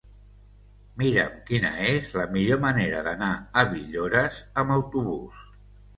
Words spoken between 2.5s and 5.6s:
manera d'anar a Villores amb autobús.